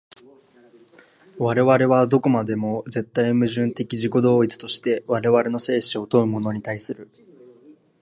[1.37, 7.07] 我々はどこまでも絶対矛盾的自己同一として我々の生死を問うものに対する。